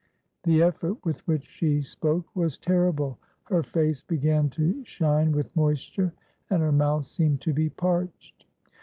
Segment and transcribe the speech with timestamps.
[0.45, 3.19] The effort with which she spoke was terrible.
[3.43, 6.11] Her face began to shine with moisture,
[6.49, 8.45] and her mouth seemed to be parched.